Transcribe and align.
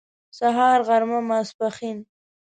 سهار 0.37 0.79
غرمه 0.87 1.19
ماسپښين 1.29 1.97